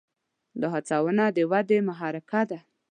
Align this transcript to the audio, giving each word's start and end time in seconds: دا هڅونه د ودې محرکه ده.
دا 0.59 0.67
هڅونه 0.73 1.23
د 1.35 1.37
ودې 1.51 1.77
محرکه 1.87 2.41
ده. 2.49 2.59